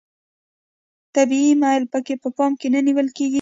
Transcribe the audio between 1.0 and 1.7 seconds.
طبیعي